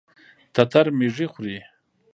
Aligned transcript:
تتر 0.53 0.85
ميږي 0.97 1.27
خوري. 1.33 1.57